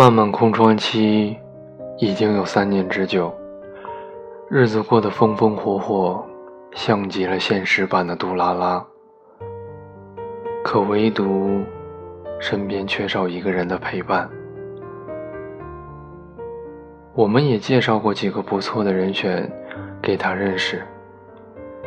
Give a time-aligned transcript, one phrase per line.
[0.00, 1.36] 漫漫空窗期
[1.98, 3.30] 已经有三年之久，
[4.48, 6.24] 日子过得风风火火，
[6.72, 8.82] 像极了现实版的杜拉拉。
[10.64, 11.60] 可唯独
[12.40, 14.26] 身边缺少一个人的陪伴。
[17.12, 19.46] 我们也介绍过几个不错的人选
[20.00, 20.82] 给他认识，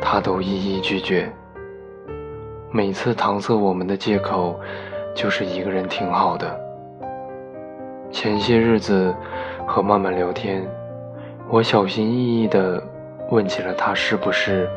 [0.00, 1.28] 他都一一拒绝。
[2.70, 4.60] 每次搪塞我们的借口
[5.16, 6.63] 就是一个人挺好的。
[8.14, 9.12] 前些日子
[9.66, 10.64] 和曼曼聊天，
[11.50, 12.80] 我小心翼翼地
[13.28, 14.70] 问起了他是不是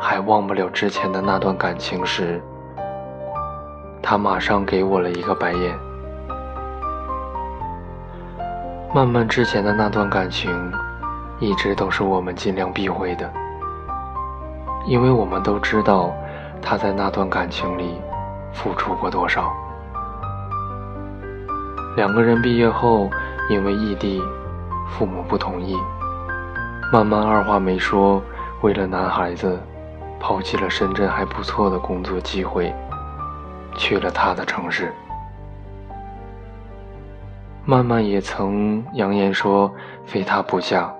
[0.00, 2.42] 还忘不了之前的那段感情时，
[4.02, 5.78] 他马上给我了一个白眼。
[8.92, 10.50] 曼曼之前的那段感情，
[11.38, 13.32] 一直都是我们尽量避讳的，
[14.86, 16.12] 因为我们都知道
[16.60, 18.00] 他在那段感情里
[18.52, 19.52] 付出过多少。
[21.94, 23.10] 两个人毕业后，
[23.50, 24.22] 因为异地，
[24.88, 25.76] 父母不同意，
[26.90, 28.22] 慢慢二话没说，
[28.62, 29.60] 为了男孩子，
[30.18, 32.74] 抛弃了深圳还不错的工作机会，
[33.74, 34.90] 去了他的城市。
[37.66, 39.70] 曼曼也曾扬言说
[40.06, 40.90] 非他不嫁，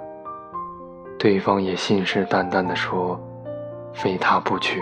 [1.18, 3.18] 对方也信誓旦旦地说
[3.94, 4.78] 非他不娶。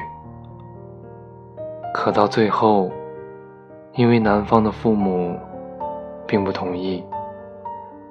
[1.95, 2.91] 可到最后，
[3.93, 5.39] 因为男方的父母。
[6.31, 7.05] 并不同意，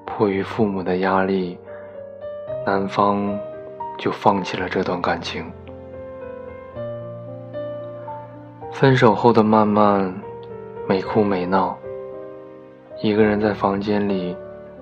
[0.05, 1.57] 迫于父母的压力，
[2.65, 3.39] 男方
[3.97, 5.49] 就放弃了这段感情。
[8.73, 10.13] 分手后的曼曼，
[10.85, 11.77] 没哭没闹，
[13.01, 14.35] 一个人在房间里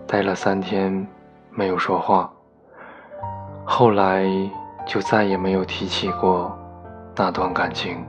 [0.08, 1.08] 待了三天，
[1.52, 2.34] 没有说话。
[3.64, 4.26] 后来
[4.84, 6.58] 就再也没有提起过
[7.16, 8.04] 那段感情。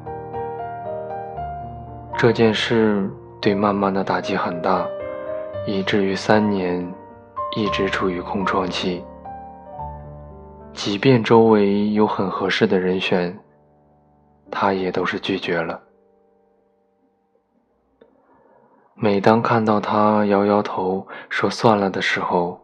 [2.17, 3.11] 这件事
[3.43, 4.87] 对曼曼的打击很大。
[5.67, 6.95] 以至于三年
[7.57, 9.05] 一直处于空窗期，
[10.73, 13.39] 即便周围有很合适的人选，
[14.51, 15.83] 他也都是拒绝了。
[18.95, 22.61] 每当看到他摇摇头说算了的时候，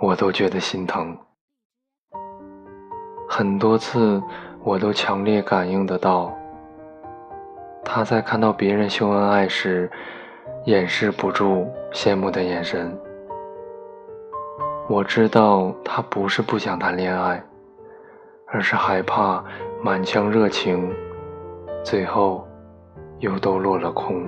[0.00, 1.16] 我都觉得心疼。
[3.28, 4.22] 很多次，
[4.64, 6.32] 我都强烈感应得到，
[7.84, 9.90] 他在看到别人秀恩爱时。
[10.64, 12.96] 掩饰不住羡慕的眼神。
[14.88, 17.42] 我知道他不是不想谈恋爱，
[18.46, 19.42] 而是害怕
[19.82, 20.90] 满腔热情，
[21.82, 22.46] 最后
[23.18, 24.26] 又都落了空。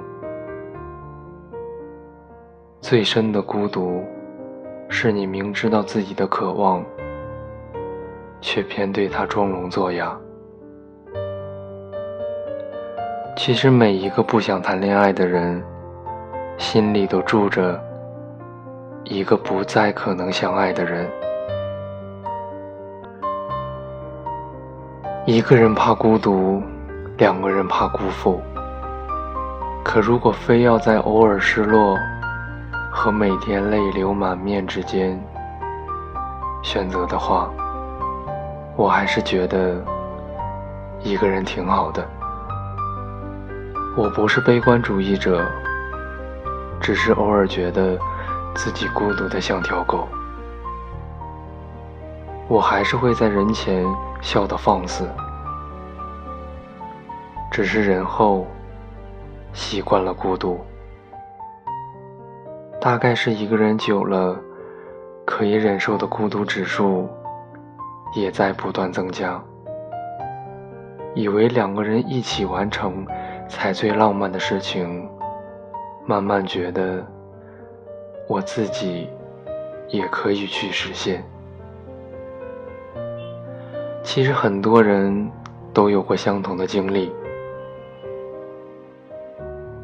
[2.80, 4.02] 最深的孤独，
[4.88, 6.84] 是你明知道自己的渴望，
[8.40, 10.18] 却偏对他装聋作哑。
[13.36, 15.62] 其实每一个不想谈恋爱的人。
[16.60, 17.82] 心里都住着
[19.02, 21.10] 一个不再可能相爱的人。
[25.24, 26.62] 一个人怕孤独，
[27.16, 28.42] 两个人怕辜负。
[29.82, 31.96] 可如果非要在偶尔失落
[32.92, 35.18] 和每天泪流满面之间
[36.62, 37.50] 选择的话，
[38.76, 39.82] 我还是觉得
[41.02, 42.06] 一个人挺好的。
[43.96, 45.42] 我不是悲观主义者。
[46.90, 47.96] 只是偶尔觉得
[48.56, 50.08] 自己孤独的像条狗，
[52.48, 53.86] 我还是会在人前
[54.20, 55.08] 笑得放肆。
[57.52, 58.44] 只是人后
[59.52, 60.58] 习惯了孤独，
[62.80, 64.36] 大概是一个人久了，
[65.24, 67.08] 可以忍受的孤独指数
[68.16, 69.40] 也在不断增加。
[71.14, 73.06] 以为两个人一起完成
[73.48, 75.08] 才最浪漫的事情。
[76.06, 77.04] 慢慢觉得，
[78.26, 79.08] 我自己
[79.88, 81.24] 也可以去实现。
[84.02, 85.30] 其实很多人
[85.72, 87.12] 都有过相同的经历，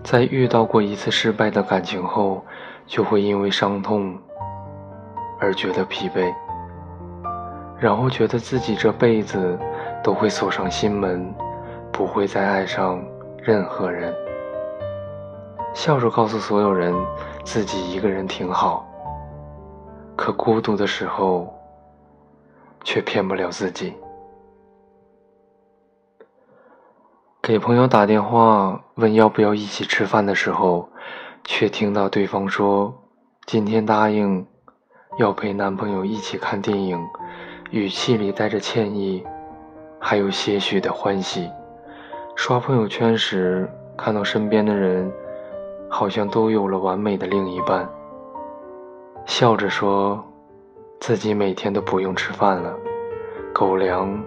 [0.02, 2.44] 在遇到过一次失败的感情后，
[2.87, 4.19] 就会因为伤痛
[5.38, 6.32] 而觉得疲惫，
[7.79, 9.56] 然后觉得自己这辈子
[10.02, 11.32] 都会锁上心门，
[11.93, 13.05] 不会再爱上
[13.43, 14.12] 任何人。
[15.76, 16.94] 笑着告诉所有人，
[17.44, 18.88] 自己一个人挺好。
[20.17, 21.52] 可孤独的时候，
[22.82, 23.93] 却骗不了自己。
[27.43, 30.88] 给朋友打电话问要不要一起吃饭的时候，
[31.44, 32.94] 却听到对方说
[33.44, 34.46] 今天答应
[35.19, 36.99] 要陪男朋友一起看电影，
[37.70, 39.22] 语气里带着歉意，
[40.00, 41.50] 还有些许的欢喜。
[42.34, 45.12] 刷朋友圈时看到身边的人。
[45.88, 47.88] 好像都有了完美的另一半，
[49.25, 50.23] 笑着说
[51.00, 52.75] 自己每天都不用吃饭了，
[53.55, 54.23] 狗粮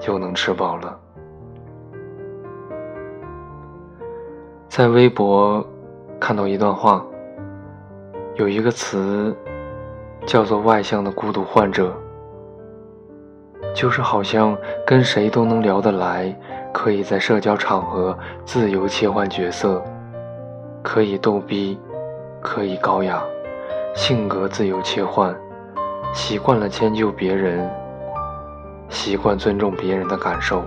[0.00, 0.98] 就能吃饱了。
[4.68, 5.64] 在微博
[6.20, 7.04] 看到一段话，
[8.36, 9.36] 有一个词
[10.24, 11.92] 叫做“外向的孤独患者”，
[13.74, 14.56] 就是好像
[14.86, 16.38] 跟谁都能聊得来，
[16.72, 19.82] 可以在社交场合自由切换角色，
[20.90, 21.78] 可以逗逼，
[22.40, 23.22] 可以高雅，
[23.94, 25.36] 性格自由切换，
[26.14, 27.70] 习惯了迁就别人，
[28.88, 30.62] 习惯尊重别人的感受，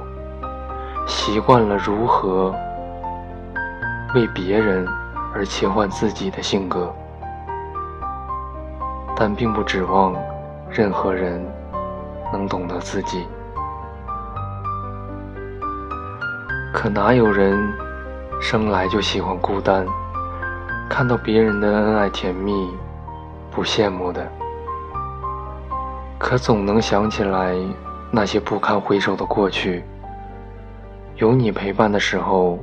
[1.08, 2.54] 习惯了如何。
[4.14, 4.86] 为别人
[5.34, 6.94] 而切换自己的性格，
[9.16, 10.14] 但并不指望
[10.70, 11.44] 任何人
[12.32, 13.26] 能懂得自己。
[16.72, 17.58] 可哪有人
[18.40, 19.84] 生来就喜欢孤单？
[20.92, 22.70] 看到别人的恩爱甜蜜，
[23.50, 24.30] 不羡慕的？
[26.20, 27.56] 可总能想起来
[28.12, 29.86] 那些不堪回首的过去。
[31.16, 32.60] 有你陪伴的时候。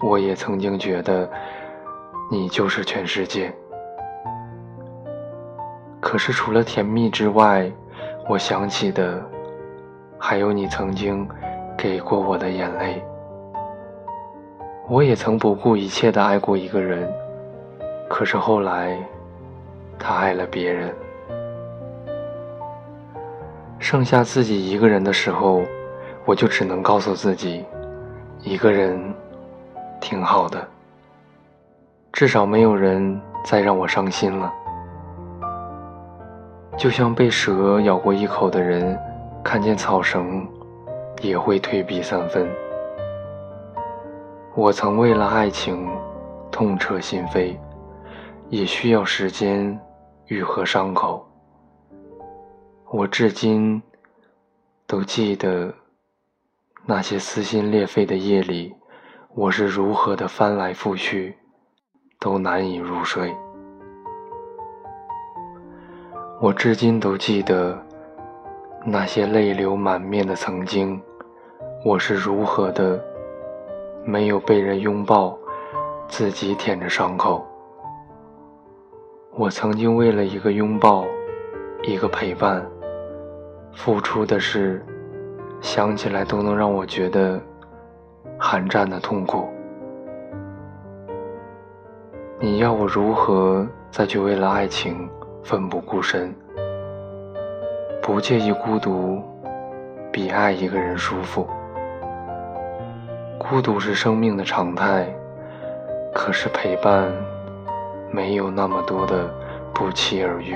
[0.00, 1.28] 我也曾经觉得
[2.30, 3.52] 你就是全世界，
[6.00, 7.68] 可是除了甜蜜之外，
[8.28, 9.20] 我想起的
[10.16, 11.28] 还有你曾经
[11.76, 13.02] 给过我的眼泪。
[14.88, 17.12] 我也曾不顾一切的爱过一个人，
[18.08, 18.98] 可是后来
[19.98, 20.94] 他爱了别人，
[23.78, 25.62] 剩下自己一个人的时候，
[26.24, 27.64] 我就只能告诉自己，
[28.42, 28.98] 一个人。
[30.00, 30.64] 挺好的，
[32.12, 34.54] 至少没有人再让我伤心了。
[36.76, 38.96] 就像被蛇咬过一口的人，
[39.42, 40.46] 看见草绳
[41.20, 42.48] 也会退避三分。
[44.54, 45.90] 我曾为了爱情
[46.48, 47.56] 痛彻心扉，
[48.50, 49.78] 也需要时间
[50.26, 51.26] 愈合伤口。
[52.90, 53.82] 我至今
[54.86, 55.74] 都记得
[56.86, 58.74] 那些撕心裂肺的夜里。
[59.34, 61.36] 我是如何的翻来覆去，
[62.18, 63.32] 都难以入睡。
[66.40, 67.78] 我至今都记得
[68.84, 71.00] 那些泪流满面的曾经，
[71.84, 73.00] 我是如何的
[74.04, 75.38] 没有被人拥抱，
[76.08, 77.46] 自己舔着伤口。
[79.38, 81.06] 我曾经为了一个拥抱，
[81.84, 82.60] 一个陪伴，
[83.72, 84.84] 付出的是
[85.60, 87.40] 想起来都能让我觉得。
[88.36, 89.48] 寒战的痛苦，
[92.40, 95.08] 你要我如何再去为了爱情
[95.42, 96.34] 奋不顾身？
[98.02, 99.20] 不介意孤独，
[100.12, 101.48] 比爱一个人舒服。
[103.38, 105.12] 孤独是生命的常态，
[106.14, 107.12] 可是陪伴
[108.10, 109.32] 没有那么多的
[109.74, 110.54] 不期而遇。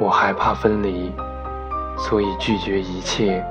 [0.00, 1.12] 我害怕分离，
[1.96, 3.44] 所以拒绝一切。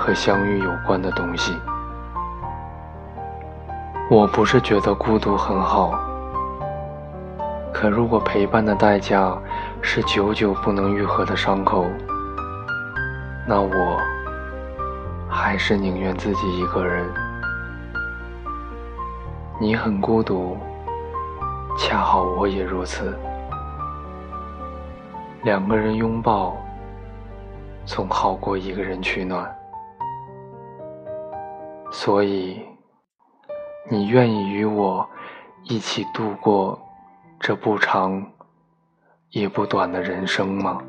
[0.00, 1.52] 和相遇有关的东西，
[4.08, 5.98] 我不是觉得孤独很好，
[7.72, 9.36] 可如果陪伴的代价
[9.82, 11.84] 是久久不能愈合的伤口，
[13.44, 14.00] 那我
[15.28, 17.04] 还是宁愿自己一个人。
[19.60, 20.56] 你很孤独，
[21.80, 23.16] 恰好我也如此，
[25.44, 26.56] 两个人拥抱，
[27.86, 29.48] 总好过一个人取暖。
[31.92, 32.60] 所以，
[33.88, 35.08] 你愿意与我
[35.64, 36.78] 一起度过
[37.38, 38.22] 这不长
[39.30, 40.82] 也不短的人生吗？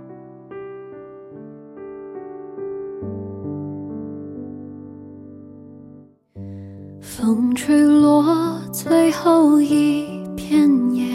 [6.99, 8.25] 风吹落
[8.73, 10.18] 最后一
[10.49, 11.05] 片叶，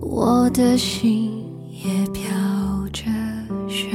[0.00, 2.24] 我的心也飘
[2.90, 3.04] 着
[3.68, 3.90] 雪。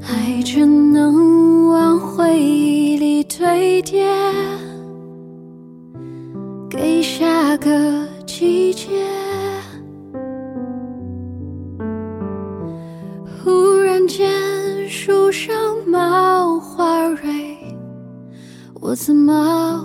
[0.00, 4.08] 爱只能往回忆里堆叠，
[6.70, 8.88] 给下个季节。
[13.44, 15.54] 忽然间树上
[15.86, 17.28] 冒花蕊，
[18.80, 19.84] 我怎么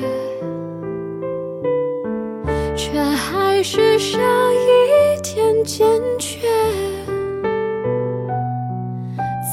[2.83, 6.39] 却还是少一点坚决，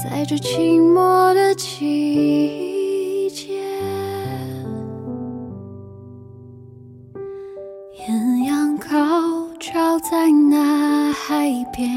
[0.02, 3.52] 在这寂寞的季节。
[8.08, 11.92] 艳阳高照在那海边，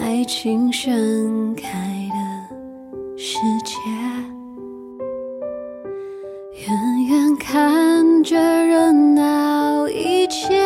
[0.00, 3.74] 爱情盛开的世界。
[7.14, 10.60] 远远看着热闹一切，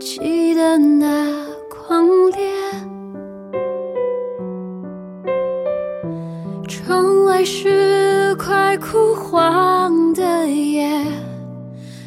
[0.00, 2.50] 记得那狂烈。
[6.66, 10.88] 窗外是快枯黄的叶，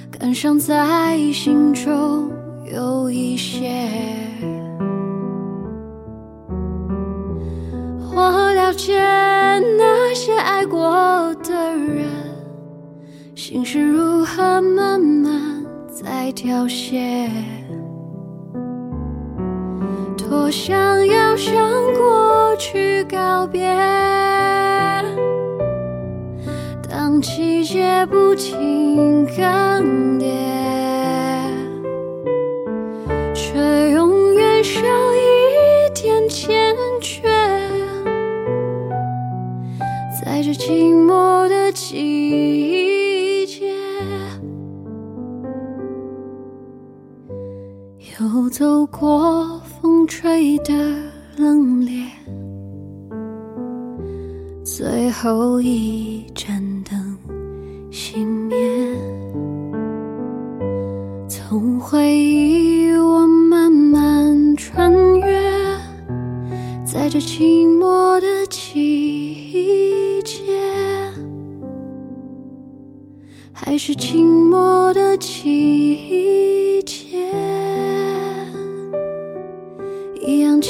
[0.10, 2.28] 感伤在心中
[2.66, 3.70] 有一些。
[13.54, 17.30] 心是如何慢慢在凋谢。
[20.18, 21.56] 多想要向
[21.94, 23.72] 过去告别，
[26.90, 30.34] 当季节不停更迭，
[33.36, 37.22] 却永远少一点坚决。
[40.26, 42.73] 在这寂寞的季
[48.12, 50.74] 又走过风吹的
[51.38, 52.06] 冷冽，
[54.64, 57.18] 最后一盏灯
[57.90, 58.58] 熄灭，
[61.30, 65.42] 从回忆我慢慢穿越，
[66.86, 70.44] 在这寂寞的季节，
[73.54, 76.53] 还是寂寞的季节。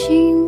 [0.10, 0.43] 一